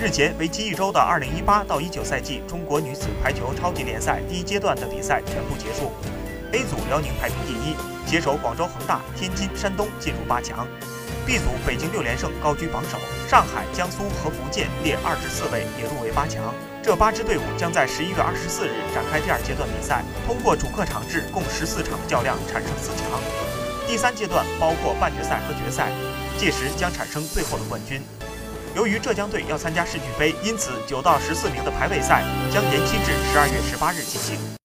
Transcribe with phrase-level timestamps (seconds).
[0.00, 5.92] 日前，为期一周的2018到19赛季中国女子排球超级联赛第一阶段的比赛全部结束。
[6.52, 7.76] A 组辽宁排名第一，
[8.08, 10.66] 携手广州恒大、天津、山东进入八强。
[11.26, 12.96] B 组北京六连胜高居榜首，
[13.28, 16.54] 上海、江苏和福建列二至四位也入围八强。
[16.82, 23.20] 这八支队伍将在十一月二十四日展开第二阶段比赛，通过主客场制共十四场较量产生四强。
[23.86, 25.92] 第三阶段包括半决赛和决赛，
[26.38, 28.00] 届时将产生最后的冠军。
[28.74, 34.50] 由于浙江队要参加世俱杯，因此九到十四名的排位赛将延期至十二月十八日进行。